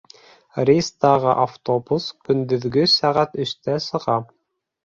Рейстағы 0.69 1.35
автобус 1.43 2.09
көндөҙгө 2.31 2.89
сәғәт 2.97 3.41
өстә 3.47 3.81
сыға. 3.91 4.21